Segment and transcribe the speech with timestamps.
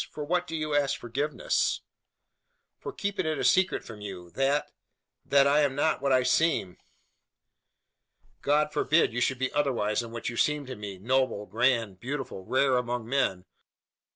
[0.09, 1.81] For what do you ask forgiveness?"
[2.79, 4.71] "For keeping it a secret from you, that
[5.23, 6.79] that I am not what I seem."
[8.41, 12.43] "God forbid you should be otherwise than what you seem to me noble, grand, beautiful,
[12.43, 13.45] rare among men!